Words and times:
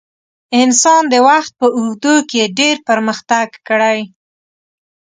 انسان 0.61 1.03
د 1.09 1.15
وخت 1.27 1.51
په 1.59 1.67
اوږدو 1.77 2.15
کې 2.29 2.41
ډېر 2.59 2.75
پرمختګ 2.89 3.47
کړی. 3.67 3.99